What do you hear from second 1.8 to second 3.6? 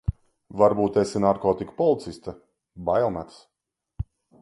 policiste, bail metas.